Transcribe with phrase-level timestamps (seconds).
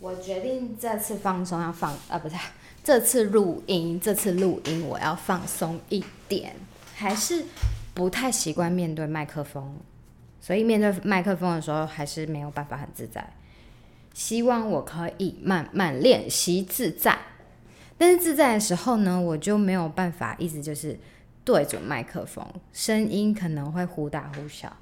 [0.00, 2.36] 我决定这次放松要放啊，不是
[2.84, 6.54] 这次录音，这次录音我要放松一点，
[6.94, 7.44] 还是
[7.94, 9.76] 不太习惯面对麦克风，
[10.40, 13.28] 所以面对麦克风的时候还是没有办法很自在。
[14.14, 17.18] 希望我可以慢慢练习自在，
[17.98, 20.96] 但是自在的时候呢，我就没有办法一直就是
[21.44, 24.76] 对准麦克风，声音可能会忽大忽小，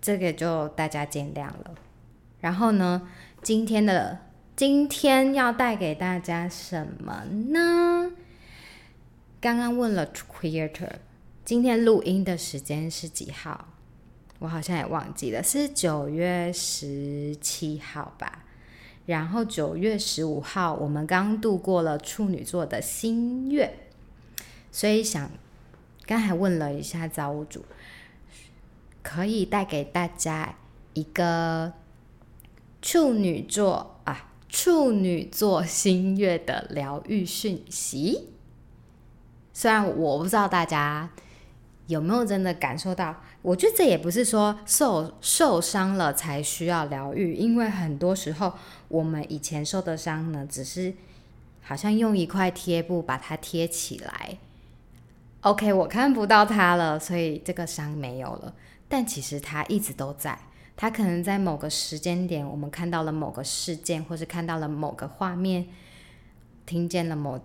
[0.00, 1.74] 这个就大家见谅了。
[2.40, 3.02] 然后呢，
[3.42, 4.20] 今天的。
[4.56, 8.12] 今天要带给大家什么呢？
[9.40, 10.92] 刚刚问了 Creator，
[11.44, 13.66] 今天录音的时间是几号？
[14.38, 18.44] 我好像也忘记了，是九月十七号吧。
[19.06, 23.88] 然后九月十五号，我们刚度过了处女座的新月，
[24.70, 25.32] 所以想
[26.06, 27.64] 刚才问了一下造物主，
[29.02, 30.54] 可以带给大家
[30.92, 31.72] 一个
[32.80, 34.30] 处女座啊。
[34.54, 38.28] 处女座新月的疗愈讯息，
[39.52, 41.10] 虽然我不知道大家
[41.88, 48.52] 有没有真的感受到，我觉得这也不是说受受伤了才需要疗愈，因为很多时候
[48.86, 50.94] 我们以前受的伤呢，只是
[51.60, 54.38] 好像用一块贴布把它贴起来
[55.40, 58.54] ，OK，我看不到它了，所以这个伤没有了，
[58.88, 60.38] 但其实它一直都在。
[60.76, 65.66] 他可能在某个时间点，我们看到了某个事件，或是看到了某个画面，
[66.66, 67.40] 听见了某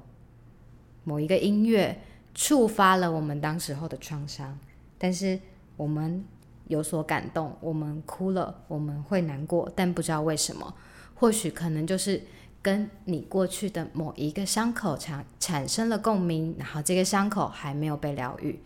[1.03, 2.01] 某一个音乐，
[2.33, 4.57] 触发了我们当时候的创伤。
[4.97, 5.39] 但是
[5.77, 6.25] 我们
[6.67, 10.73] 有所感动，我们哭了，我们会难过，但不知道为什么。
[11.13, 12.21] 或许可能就是
[12.61, 18.59] 跟你过去的某一个伤口产产生了共鸣，然后这个伤口还没有被疗愈，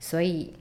[0.00, 0.54] 所以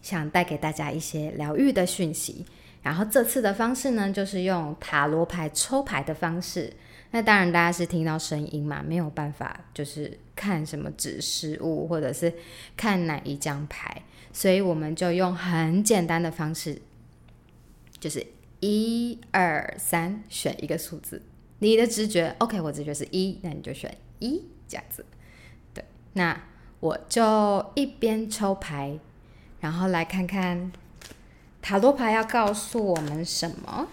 [0.00, 2.46] 想带给大家一些疗愈的讯息。
[2.82, 6.72] 然后这次的方式呢，就是用塔罗牌抽牌的方式。
[7.10, 12.32] 那当然大家是听到声音嘛，没有办法就是看什么指示物，或者是
[12.76, 14.02] 看哪一张牌，
[14.32, 16.80] 所以我们就用很简单的方式，
[17.98, 18.24] 就是
[18.60, 21.20] 一二三，选一个数字。
[21.58, 25.04] 你的直觉，OK，我直觉是一，那你就选一这样子。
[25.74, 26.40] 对，那
[26.78, 28.98] 我就一边抽牌，
[29.58, 30.72] 然后来看看。
[31.62, 33.86] 塔罗牌要告诉我们什么？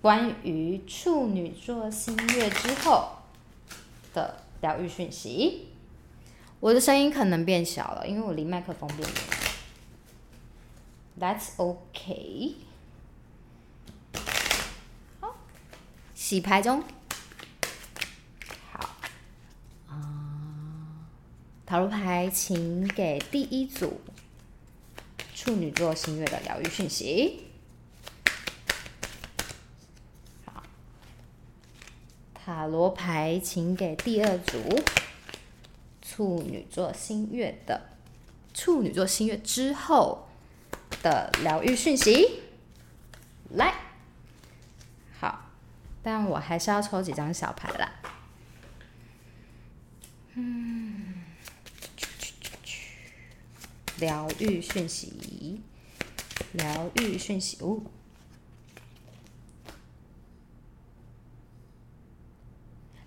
[0.00, 3.18] 关于处女座新月之后
[4.14, 5.68] 的疗愈讯息。
[6.60, 9.18] 我的声音可能变小了，因为我离麦克风变远。
[11.18, 12.54] That's OK。
[15.20, 15.34] 好，
[16.14, 16.84] 洗牌中。
[18.70, 18.96] 好。
[19.88, 21.08] 啊，
[21.66, 24.00] 塔罗牌，请给第一组。
[25.40, 27.44] 处女座新月的疗愈讯息。
[32.34, 34.82] 塔罗牌，请给第二组
[36.02, 37.90] 处女座新月的
[38.52, 40.26] 处女座新月之后
[41.04, 42.40] 的疗愈讯息。
[43.50, 43.74] 来，
[45.20, 45.52] 好，
[46.02, 47.92] 但我还是要抽几张小牌啦。
[50.34, 50.87] 嗯。
[53.98, 55.60] 疗愈讯息，
[56.52, 57.82] 疗愈讯息哦。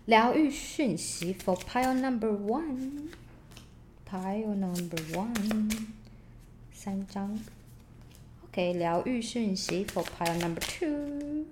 [0.06, 2.66] 疗愈讯息 for pile number one，pile
[4.56, 5.88] number one，
[6.74, 7.40] 三张。
[8.46, 11.46] OK，疗愈讯息 for pile number two。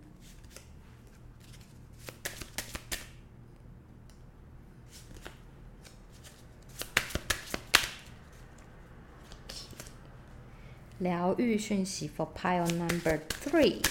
[11.00, 13.82] 疗愈讯息 for pile number three。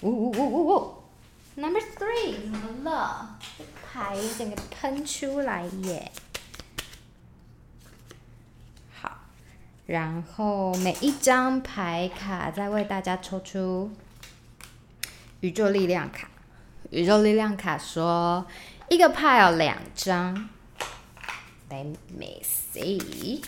[0.00, 1.04] 呜呜呜呜呜
[1.56, 3.38] ，number three 怎么了？
[3.90, 6.10] 牌整个喷出来耶！
[8.92, 9.20] 好，
[9.86, 13.92] 然后每一张牌卡再为大家抽出
[15.40, 16.28] 宇宙力量卡。
[16.90, 18.44] 宇宙力量卡说，
[18.90, 20.50] 一个 pile 两张。
[21.70, 23.42] Let me see.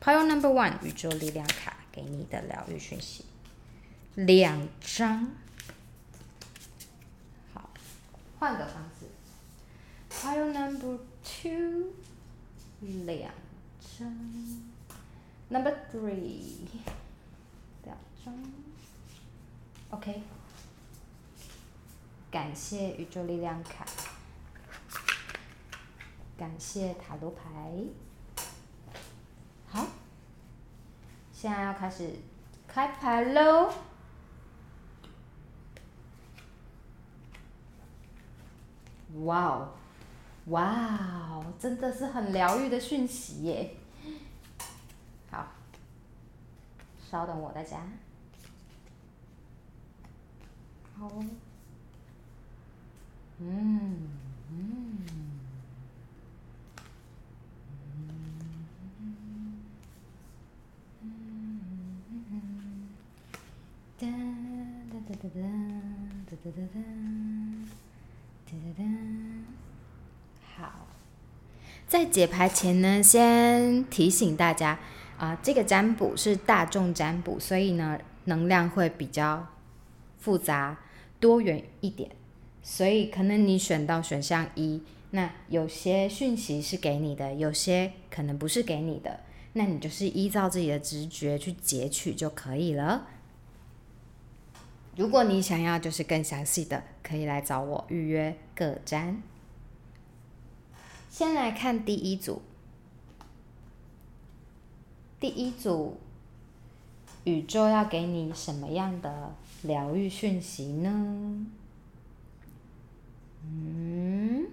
[0.00, 3.24] Pile number one，宇宙力量卡给你的疗愈讯息，
[4.14, 5.32] 两张。
[7.52, 7.70] 好，
[8.38, 9.06] 换个方式。
[10.08, 11.92] Pile number two，
[13.04, 13.32] 两
[13.98, 14.08] 张。
[15.48, 16.68] Number three，
[17.84, 18.34] 两张。
[19.90, 20.22] OK，
[22.30, 23.84] 感谢宇宙力量卡。
[26.36, 27.72] 感谢塔罗牌。
[29.68, 29.86] 好，
[31.32, 32.14] 现在要开始
[32.68, 33.72] 开牌喽！
[39.24, 39.72] 哇哦，
[40.48, 40.98] 哇
[41.30, 43.74] 哦，真的是很疗愈的讯息耶！
[45.30, 45.46] 好，
[47.10, 47.80] 稍等我大家。
[50.98, 51.10] 好，
[53.38, 54.10] 嗯
[54.50, 54.98] 嗯。
[63.98, 64.06] 哒
[65.26, 65.42] 哒哒
[66.30, 66.80] 哒哒哒哒
[68.46, 68.84] 哒哒哒。
[70.54, 70.86] 好，
[71.88, 74.78] 在解牌前呢，先提醒大家
[75.18, 79.48] 啊，这个占卜是大众占卜，所以呢，能量会比较
[80.18, 80.78] 复杂
[81.18, 82.10] 多元一点，
[82.62, 84.80] 所以可能你选到选项一，
[85.10, 89.18] 那有些讯息是给你的，有些可能不是给你的，
[89.54, 93.08] 那你就是依照自己的直觉去截取就可以了。
[94.96, 99.22] 如果你想要就是更详细的，可以来找我预约个占。
[101.10, 102.40] 先来看第一组，
[105.20, 105.98] 第一组
[107.24, 111.46] 宇宙要给你什么样的疗愈讯息呢？
[113.44, 114.46] 嗯。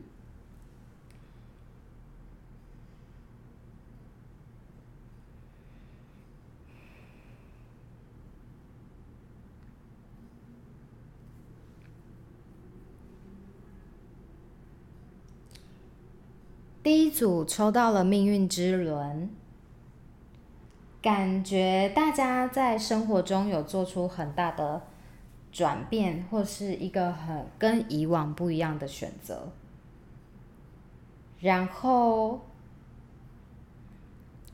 [16.83, 19.29] 第一组抽到了命运之轮，
[21.01, 24.81] 感觉大家在生活中有做出很大的
[25.49, 29.53] 转变，或是一个很跟以往不一样的选择，
[31.39, 32.41] 然后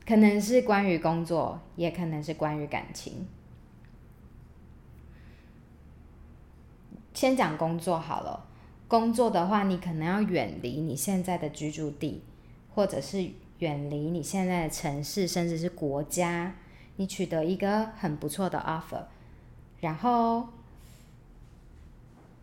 [0.06, 3.26] 可能是关于工作，也可能是关于感情。
[7.12, 8.46] 先讲工作好了。
[8.90, 12.24] 工作的话，你可能要远离你现在的居住地，
[12.74, 13.24] 或者是
[13.60, 16.56] 远离你现在的城市，甚至是国家。
[16.96, 19.04] 你取得一个很不错的 offer，
[19.78, 20.48] 然后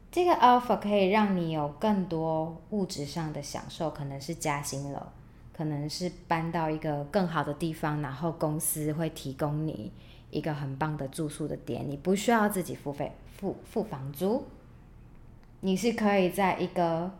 [0.10, 5.12] 这个 offer 可以让你有更多物质上的享受，可能是加薪了，
[5.52, 9.92] 可能是搬到一个更好的地方，然后公司会提供你
[10.32, 14.46] 一个很棒的住宿的点，你不需要自己付费付付房租。
[15.62, 17.12] 你是可以在一个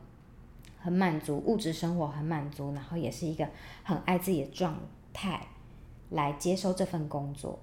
[0.80, 3.50] 很满足物质生活很满足，然后也是一个
[3.84, 4.78] 很爱自己的状
[5.12, 5.48] 态
[6.12, 7.60] 来接受这份工作，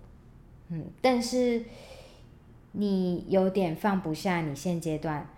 [0.68, 1.64] 嗯，但是
[2.72, 5.30] 你有点放不下你现阶段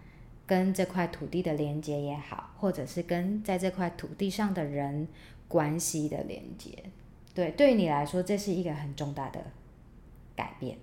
[0.46, 5.06] 跟这块土地的连接也好，或者是跟在这块土地上的人
[5.46, 6.82] 关系的连接，
[7.34, 9.44] 对，对你来说这是一个很重大的
[10.34, 10.78] 改变。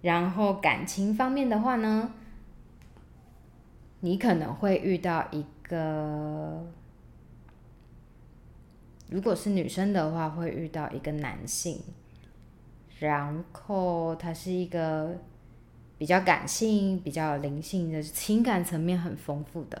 [0.00, 2.14] 然后感情方面的话呢？
[4.04, 6.66] 你可能会遇到一个，
[9.08, 11.80] 如果是女生的话，会遇到一个男性，
[12.98, 15.16] 然后他是一个
[15.98, 19.80] 比较感性、比较灵性的情感层面很丰富的，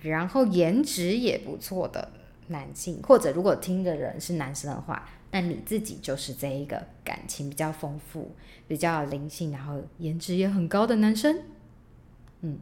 [0.00, 2.10] 然后颜值也不错的
[2.46, 8.34] 男性，或者如果听的人是男生的话，那你自己就是这一个感情比较丰富、
[8.66, 11.42] 比较灵性，然后颜值也很高的男生，
[12.40, 12.58] 嗯。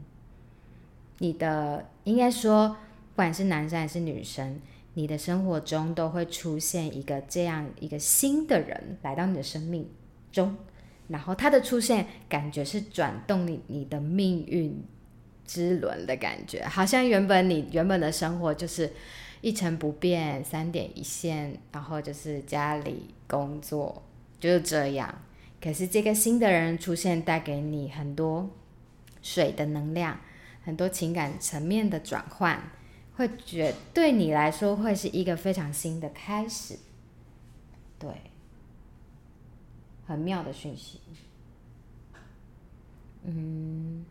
[1.19, 4.61] 你的应该说，不管是男生还是女生，
[4.95, 9.89] 你的生活中都会出现一个这样一个新的人来到你的生命
[10.31, 10.57] 中，
[11.09, 14.85] 然后他的出现感觉是转动你你的命运
[15.47, 18.93] 之轮的感觉，好像原本你原本的生活就是
[19.41, 24.03] 一成不变，三点一线，然后就是家里工作
[24.39, 25.23] 就是这样，
[25.63, 28.51] 可是这个新的人出现，带给你很多
[29.23, 30.19] 水的能量。
[30.67, 32.61] 很多情感层面的转换，
[33.15, 36.77] 会觉对你来说会是一个非常新的开始，
[38.01, 38.11] 对，
[40.09, 40.99] 很妙的讯息。
[43.23, 44.05] 嗯，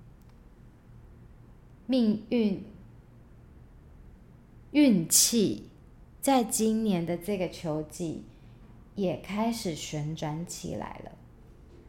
[1.87, 2.63] 命运、
[4.71, 5.67] 运气，
[6.21, 8.23] 在今年的这个秋季
[8.95, 11.11] 也开始旋转起来了。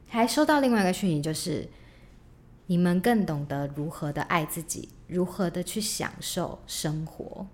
[0.09, 1.69] 还收到另外一个讯息，就是。
[2.67, 7.47] 你们更懂得如何的爱自己，如何的去享受生活，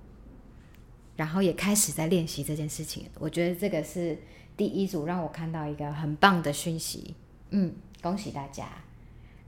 [1.16, 3.06] 然后也开始在练习这件事情。
[3.18, 4.18] 我觉得这个是
[4.56, 7.14] 第一组让我看到一个很棒的讯息。
[7.50, 8.66] 嗯，恭喜大家。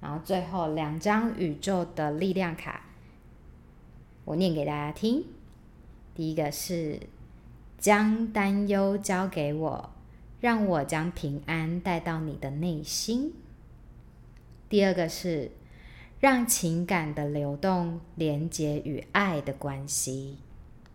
[0.01, 2.85] 然后最后两张宇宙的力量卡，
[4.27, 5.25] 我念给大家听。
[6.15, 7.01] 第一个是
[7.79, 9.91] 将担忧交给我，
[10.41, 13.33] 让我将平安带到你的内心。
[14.75, 15.53] 第二个是
[16.19, 20.39] 让情感的流动连接与爱的关系。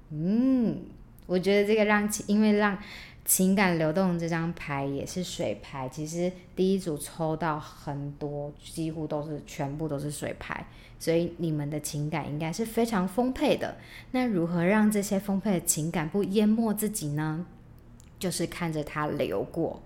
[0.09, 0.81] 嗯，
[1.25, 2.77] 我觉得这个让情，因为让
[3.24, 10.67] 情感流动这张牌也是水牌，其实第一组抽到很多，几乎都是全部都是水牌，
[11.00, 13.77] 所以你们的情感应该是非常丰沛的。
[14.12, 17.45] 那如何让这些丰沛的情感不淹没自己呢？
[18.19, 19.81] 就是看着它流过。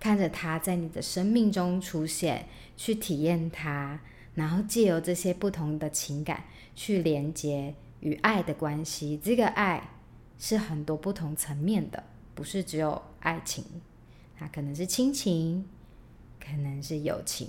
[0.00, 2.46] 看着它在你的生命中出现，
[2.78, 4.00] 去体验它，
[4.34, 6.44] 然后借由这些不同的情感
[6.74, 9.20] 去连接与爱的关系。
[9.22, 9.90] 这个爱
[10.38, 12.02] 是很多不同层面的，
[12.34, 13.62] 不是只有爱情，
[14.38, 15.68] 它可能是亲情，
[16.40, 17.48] 可能是友情，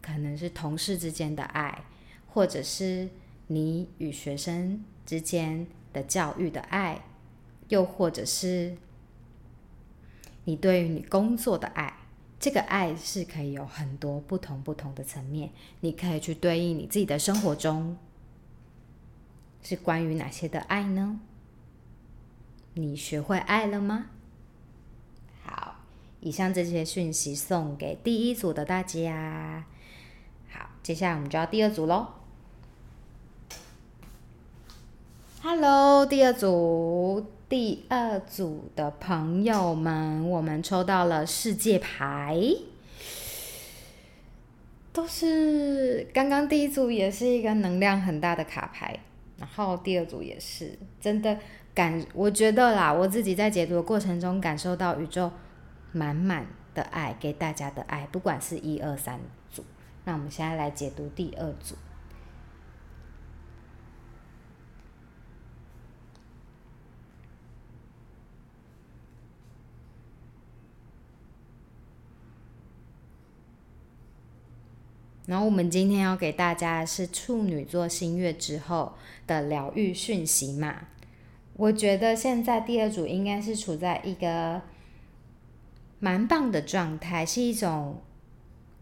[0.00, 1.84] 可能是同事之间的爱，
[2.28, 3.10] 或者是
[3.48, 7.02] 你与学生之间的教育的爱，
[7.68, 8.76] 又或者是。
[10.44, 11.94] 你对于你工作的爱，
[12.40, 17.98] 这个爱是可以有很多不同不同的层面，你可以去对应你自己的生活中，
[19.62, 21.20] 是关于哪些的爱呢？
[22.72, 24.06] 你学会爱了吗？
[25.44, 25.76] 好，
[26.20, 29.66] 以上这些讯息送给第一组的大家。
[30.48, 32.06] 好，接下来我们就要第二组喽。
[35.42, 37.26] Hello，第二组。
[37.50, 42.40] 第二组的朋友们，我们抽到了世界牌，
[44.92, 49.00] 都是刚刚第一组也是一个能量很大的卡牌，
[49.36, 51.36] 然后第二组也是真的
[51.74, 55.32] 感，我觉得啦，我自己在解读的过程中感受到宇宙
[55.90, 59.18] 满满的爱给大家的爱，不管是一二三
[59.50, 59.64] 组，
[60.04, 61.74] 那我们现在来解读第二组。
[75.30, 78.94] 然后我们今天要给大家的是处女座新月之后
[79.28, 80.88] 的疗愈讯息嘛？
[81.54, 84.60] 我觉得现在第二组应该是处在一个
[86.00, 88.02] 蛮棒的状态，是一种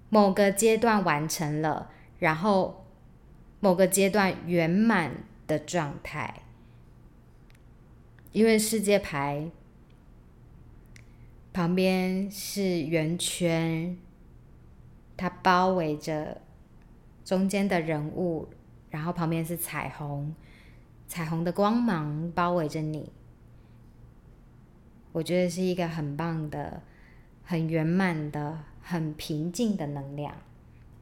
[0.08, 2.86] 某个阶段完成了，然后
[3.60, 6.44] 某个阶段圆满的状态。
[8.32, 9.50] 因为世界牌
[11.52, 13.98] 旁边是圆圈。
[15.18, 16.40] 它包围着
[17.24, 18.48] 中间的人物，
[18.88, 20.34] 然后旁边是彩虹，
[21.06, 23.10] 彩虹的光芒包围着你。
[25.12, 26.80] 我觉得是一个很棒的、
[27.42, 30.32] 很圆满的、很平静的能量。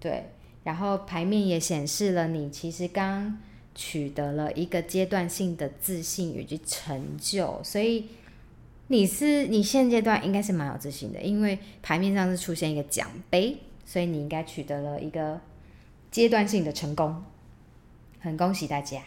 [0.00, 0.30] 对，
[0.64, 3.38] 然后牌面也显示了你其实刚
[3.74, 8.06] 取得了一个阶段性的自信以及成就，所以
[8.86, 13.58] 你是你现阶段应该是蛮有自信的，因为牌面上是出现一个奖杯。
[13.86, 15.40] 所以你应该取得了一个
[16.10, 17.24] 阶段性的成功，
[18.18, 19.00] 很恭喜大家。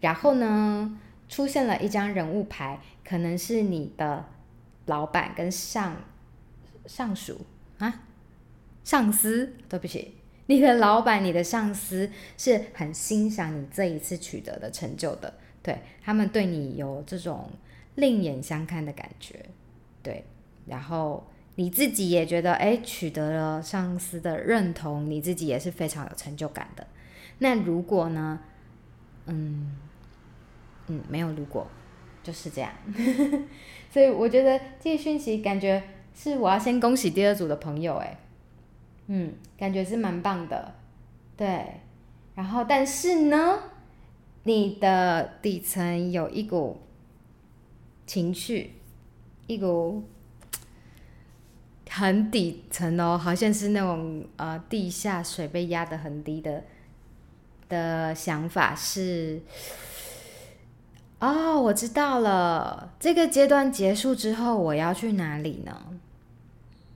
[0.00, 4.26] 然后呢，出现了一张人物牌，可能是你的
[4.86, 5.96] 老板跟上
[6.84, 7.46] 上属。
[7.78, 8.02] 啊，
[8.82, 10.16] 上司，对不起，
[10.46, 15.32] 你的老板、你的上司是很欣赏你这一次取得的成就的，
[15.62, 17.50] 对他们对你有这种
[17.94, 19.46] 另眼相看的感觉，
[20.02, 20.24] 对，
[20.66, 21.24] 然后。
[21.56, 26.86] 你自己也觉得，哎，取得了上司的认同，你自己也是非常有成就感的。
[27.38, 28.40] 那如果呢？
[29.26, 29.76] 嗯
[30.86, 31.66] 嗯，没有如果，
[32.22, 32.72] 就是这样。
[33.90, 35.82] 所以我觉得这些讯息感觉
[36.14, 38.18] 是我要先恭喜第二组的朋友，哎，
[39.08, 40.74] 嗯，感觉是蛮棒的，
[41.36, 41.66] 对。
[42.34, 43.58] 然后，但是呢，
[44.44, 46.80] 你的底层有一股
[48.06, 48.72] 情绪，
[49.46, 50.02] 一股。
[51.94, 56.64] 很底层哦，好像是那种呃地下水被压得很低的
[57.68, 59.42] 的想法是，
[61.18, 65.76] 哦，我知道了，这个阶段结束之后我要去哪里呢？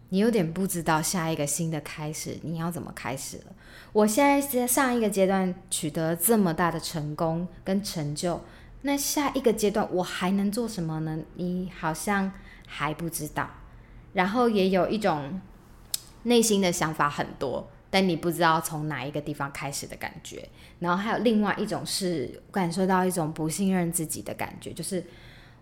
[0.08, 3.44] 你有点不知道下一个新的开始你要怎么开始了。
[3.92, 8.40] 我现在在上一个阶段取得这么大的成功跟成就，
[8.82, 11.18] 那下一个阶段我还能做什么呢？
[11.34, 12.32] 你好像
[12.66, 13.50] 还不知道。
[14.16, 15.38] 然后也有一种
[16.23, 20.49] 内心的想法很多，但你不知道从哪一个地方开始的感觉。
[20.78, 25.04] 然后还有另外一种是感受到一种不信任自己的感觉，就是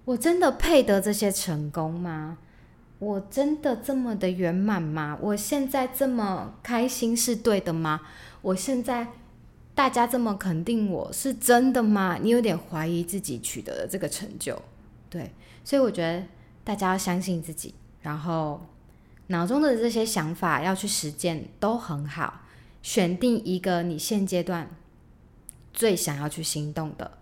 [0.04, 2.38] 我真的配得这些成功吗？
[3.00, 5.18] 我真的这么的圆满吗？
[5.20, 8.02] 我现在这么开心是对的吗？
[8.40, 9.08] 我现在
[9.74, 12.18] 大家这么肯定我是真的吗？
[12.22, 14.62] 你有点怀疑自己取得的这个成就，
[15.10, 15.32] 对，
[15.64, 16.24] 所以我觉得
[16.62, 17.74] 大家要相信自己。
[18.04, 18.60] 然后
[19.28, 22.42] 脑中的这些想法要去实践都很好。
[22.82, 24.68] 选定一个你现阶段
[25.72, 27.18] 最想要去行动的，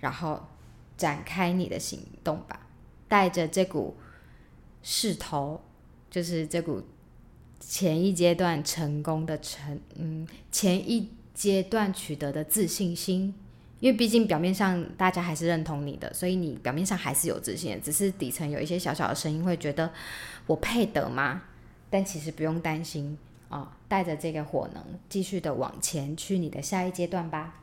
[0.00, 0.48] 然后
[0.96, 2.66] 展开你的行动吧。
[3.08, 3.94] 带着这股
[4.82, 5.60] 势头，
[6.10, 6.82] 就是这股
[7.60, 13.34] 前一阶段成功的成，嗯，前一阶段取得的自信心。
[13.82, 19.92] 因为毕竟表面上大家还是认同你的，所以你表面上还是有自信，只是底层有一些小小的声音会觉得
[20.46, 21.42] 我配得吗？
[21.90, 27.60] 但其实不用担心啊，带着这个火能，继续的往前去你的下一阶段吧。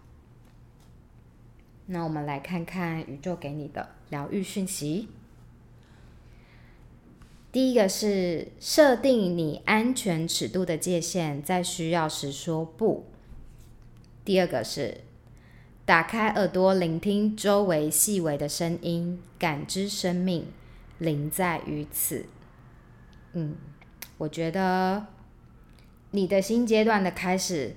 [1.85, 5.07] 那我们来看看宇宙给你的疗愈讯息。
[7.53, 13.05] 第一个是设定你安全尺度的界限，在需要时说不。
[14.25, 15.05] 第二个是。
[15.89, 20.45] 打开耳朵，聆听周围细微的声音，感知生命，
[20.99, 22.27] 灵在于此。
[23.33, 23.55] 嗯，
[24.19, 25.07] 我觉得
[26.11, 27.75] 你的新阶段的开始，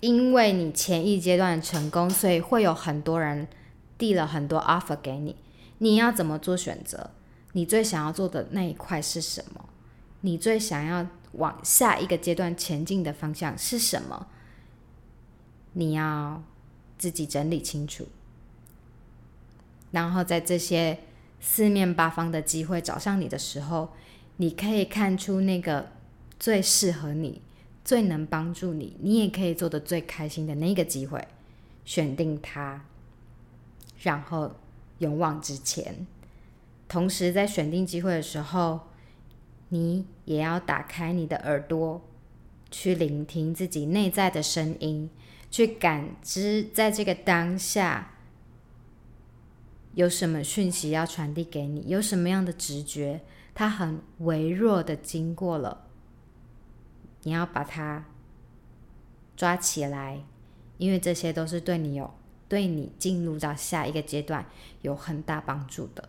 [0.00, 3.48] 因为你前一阶段成功，所以会有很多人
[3.96, 5.36] 递了很多 offer 给你。
[5.78, 7.12] 你要怎么做选择？
[7.52, 9.64] 你最想要做的那一块是什么？
[10.20, 14.26] 你最想要往下一个阶段前进的方向是什么？
[15.72, 16.42] 你要。
[17.02, 18.06] 自己整理清楚，
[19.90, 21.00] 然后在这些
[21.40, 23.88] 四面八方的机会找上你的时候，
[24.36, 25.88] 你可以看出那个
[26.38, 27.42] 最适合你、
[27.84, 31.26] 最能帮助你，你也可以做的最开心的那个机会，
[31.84, 32.84] 选定它，
[34.02, 34.52] 然后
[34.98, 36.06] 勇往直前。
[36.86, 38.78] 同时，在选定机会的时候，
[39.70, 42.00] 你也要打开你的耳朵，
[42.70, 45.10] 去聆听自己内在的声音。
[45.52, 48.14] 去感知，在这个当下
[49.94, 53.20] 有什么讯息要传递给你，有什么样的直觉，
[53.54, 55.84] 它很微弱的经过了，
[57.24, 58.06] 你要把它
[59.36, 60.24] 抓起来，
[60.78, 62.14] 因为这些都是对你有、
[62.48, 64.46] 对你进入到下一个阶段
[64.80, 66.08] 有很大帮助的。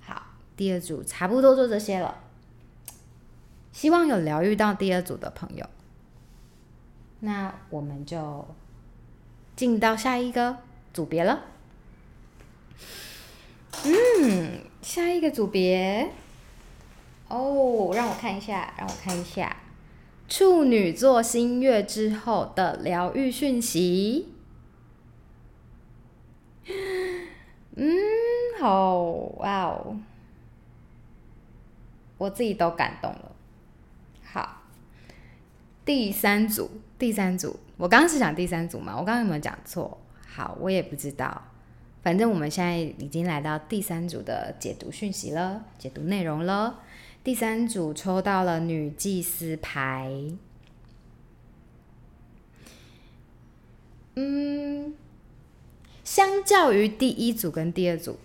[0.00, 2.24] 好，第二组差不多就这些了，
[3.70, 5.64] 希望有疗愈到第二组的朋友。
[7.20, 8.46] 那我们就
[9.54, 10.58] 进到下一个
[10.92, 11.44] 组别了。
[13.84, 16.10] 嗯，下一个组别
[17.28, 19.56] 哦，让我看一下，让我看一下，
[20.28, 24.34] 处女座新月之后的疗愈讯息。
[27.76, 27.96] 嗯，
[28.58, 28.98] 好
[29.38, 29.96] 哇哦，
[32.18, 33.32] 我自己都感动了。
[34.24, 34.62] 好，
[35.84, 36.70] 第三组。
[37.00, 38.92] 第三组，我刚刚是讲第三组嘛？
[38.92, 39.98] 我刚刚有没有讲错？
[40.26, 41.42] 好，我也不知道。
[42.02, 46.80] 反正我们现在已经来到第三组的解读讯息了，解读内容了。
[47.24, 50.12] 第三组抽到了女祭司牌。
[54.16, 54.94] 嗯，
[56.04, 58.18] 相较于第一组跟第二组，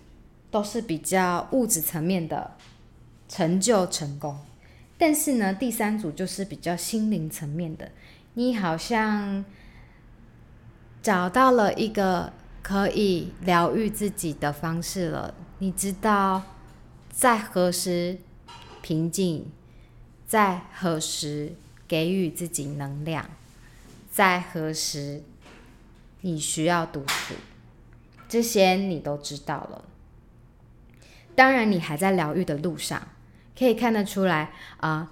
[0.50, 2.52] 都是比较物质层面的
[3.26, 4.38] 成就成功，
[4.98, 7.90] 但是呢，第三组就是比较心灵层面的。
[8.38, 9.42] 你好像
[11.00, 15.32] 找到了一个可以疗愈自己的方式了。
[15.58, 16.42] 你知道
[17.10, 18.18] 在何时
[18.82, 19.50] 平静，
[20.26, 21.54] 在何时
[21.88, 23.24] 给予自己能量，
[24.10, 25.22] 在何时
[26.20, 27.32] 你需要独处，
[28.28, 29.82] 这些你都知道了。
[31.34, 33.08] 当然，你还在疗愈的路上，
[33.58, 35.10] 可以看得出来啊。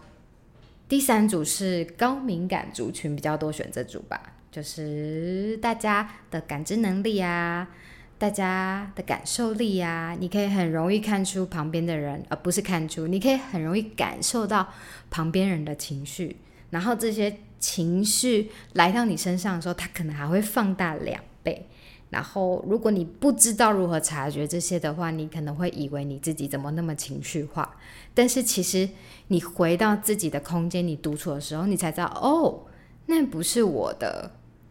[0.94, 7.68] 第三组是高敏感族群比较多选这组吧，就是大家的感知能力啊，
[8.16, 14.72] 大家的感受力啊，你可以很容易看出旁边的人，而不是看出，你可以很容易感受到
[15.10, 16.36] 旁边人的情绪，
[16.70, 21.66] 然后这些情绪来到你身上的时候，它可能还会放大两倍。
[22.14, 27.76] 然后，如果你不知道如何察觉这些的话，你可能会以为你自己怎么那么情绪化。
[28.14, 28.88] 但是其实，
[29.26, 32.66] 你回到自己的空间，你独处的时候，你才知道，哦，
[33.06, 34.30] 那不是我的。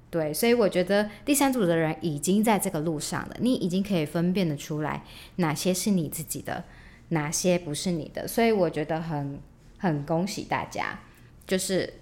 [0.10, 5.04] 对，所以我觉得第三组的人已经在这个路上了，你已经可以分辨得出来
[5.36, 6.64] 哪些是你自己的，
[7.10, 8.26] 哪些不是你的。
[8.26, 9.38] 所以我觉得很
[9.80, 10.98] 很恭喜大家，
[11.46, 11.94] 就是，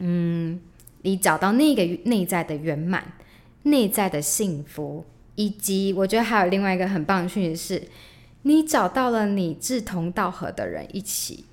[0.00, 0.60] 嗯，
[1.00, 3.02] 你找到那个内在的圆满。
[3.64, 7.88] 内在的幸福，以及我觉得还有另外一个很棒的讯息是，
[8.42, 11.44] 你找到了你志同道合的人一起。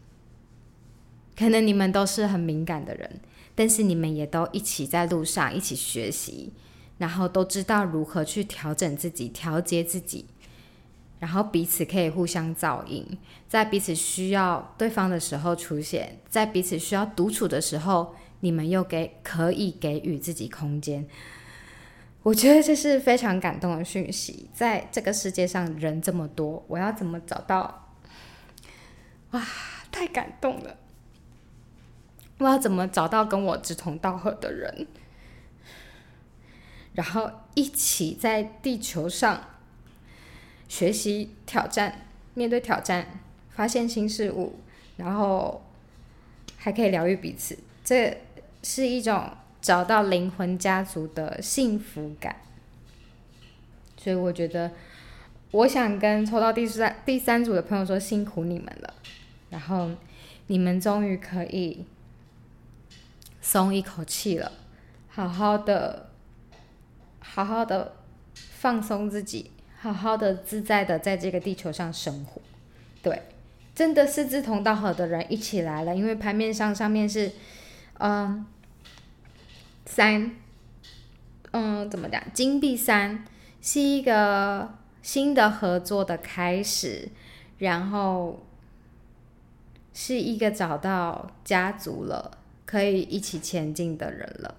[1.38, 3.22] 可能你们都是很敏感的人，
[3.56, 6.52] 但是你们也都一起在路上一起学习，
[6.98, 10.26] 然后都知道如何去调整自己、调节自己，
[11.19, 13.06] 然后彼此可以互相照应，
[13.48, 21.08] 在彼此需要对方的时候出现，在彼此需要独处的时候，你们又给可以给予自己空间。
[22.23, 24.49] 我觉得这是非常感动的讯息。
[24.53, 27.95] 在这个世界上，人这么多，我要怎么找到？
[29.32, 29.45] 哇，
[29.91, 30.77] 太感动了！
[32.39, 34.88] 我要怎么找到跟我志同道合的人，
[36.93, 39.43] 然后一起在地球上？
[40.67, 42.05] 学习挑战，
[42.36, 44.60] 面对挑战，发现新事物，
[44.97, 45.63] 然后
[46.58, 48.21] 还可以疗愈彼此，这
[48.62, 52.38] 是一种找到灵魂家族的幸福感。
[53.98, 54.72] 所以我觉得，
[55.52, 58.93] 我想跟抽到第三第三组的朋友说，辛苦你们了。
[59.50, 59.91] 然后
[60.48, 61.86] 你们终于可以
[63.41, 64.52] 松一口气了，
[65.10, 66.10] 好好的，
[67.19, 67.95] 好好的
[68.34, 69.52] 放松自己。
[69.82, 72.41] 好好的、自在的在这个地球上生活，
[73.02, 73.22] 对，
[73.74, 75.95] 真的是志同道合的人一起来了。
[75.95, 77.32] 因为牌面上上面是，
[78.00, 78.45] 嗯，
[79.89, 80.36] 三，
[81.52, 82.21] 嗯，怎么讲？
[82.32, 83.25] 金币三
[83.60, 87.10] 是一个新的合作的开始，
[87.58, 88.45] 然后
[89.91, 94.56] 是一个找到家族了，可以一起前进的人了，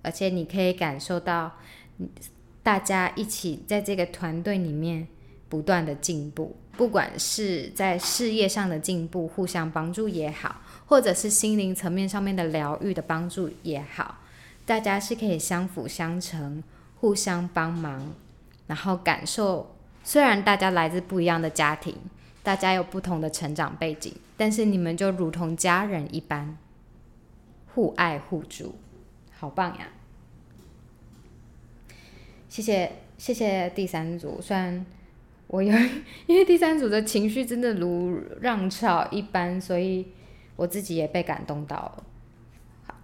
[0.00, 1.52] 而且你可以感受到。
[2.62, 5.06] 大家一起在这个团队里面
[5.48, 14.18] 不断的进步，不管是在事业上的进步，互相帮助也好，或者是心灵层面上面的疗愈的帮助也好，
[14.70, 16.62] 大家是可以相辅相成，
[17.00, 18.14] 互相帮忙，
[18.68, 19.74] 然后感受。
[20.04, 21.96] 虽然大家来自不一样的家庭，
[22.44, 26.56] 大家有不同的成长背景，但是你们就如同家人一般，
[27.74, 28.76] 互爱互助，
[29.36, 29.88] 好棒呀！
[32.48, 34.86] 谢谢谢谢第三组，虽然
[35.48, 35.76] 我有
[36.28, 40.06] 因为第三组的情绪真的如浪潮一般，所以
[40.54, 42.04] 我自己也被感动到了。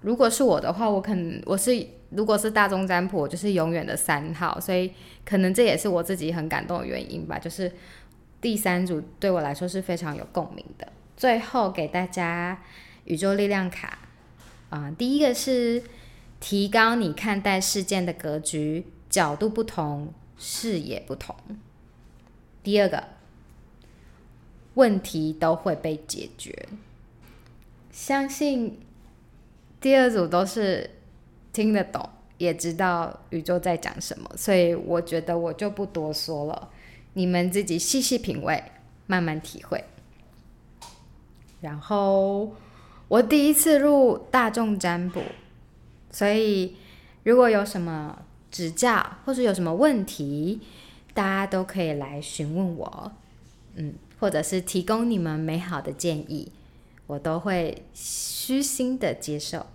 [0.07, 4.93] 如果是我的话，我可能我是如果是大众占卜，就是永远的三号，所以
[5.25, 7.37] 可能这也是我自己很感动的原因吧。
[7.37, 7.73] 就是
[8.41, 10.87] 第三组对我来说是非常有共鸣的。
[11.17, 12.63] 最后给大家
[13.07, 13.99] 宇宙力量卡
[14.71, 15.83] 啊，第一个是
[16.39, 18.87] 提高你看待事件的格局。
[19.09, 21.35] 角度不同，视野不同。
[22.63, 23.03] 第二个，
[24.75, 26.69] 问题都会被解决。
[27.91, 28.79] 相信
[29.87, 30.91] 第二组都是
[31.53, 36.71] 听得懂，也知道宇宙在讲什么，所以我觉得我就不多说了，
[37.13, 38.61] 你们自己细细品味，
[39.07, 39.85] 慢慢体会。
[41.61, 42.53] 然后
[43.07, 45.23] 我第一次入大众占卜，
[46.11, 46.75] 所以
[47.23, 48.19] 如果有什么。
[48.51, 50.61] 指教或者有什么问题，
[51.13, 53.13] 大家都可以来询问我，
[53.75, 56.51] 嗯，或者是提供你们美好的建议，
[57.07, 59.67] 我都会虚心的接受。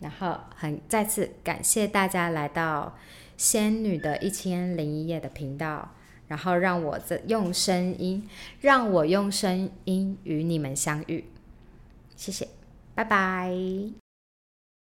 [0.00, 2.96] 然后很再次感谢大家来到
[3.36, 5.94] 仙女的一千零一夜的频道，
[6.26, 8.28] 然后让我这用声音，
[8.60, 11.24] 让我用声音与你们相遇。
[12.16, 12.48] 谢谢，
[12.94, 14.07] 拜拜。